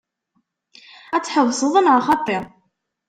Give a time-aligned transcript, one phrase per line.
[1.15, 2.39] Ad tḥebseḍ neɣ xaṭi?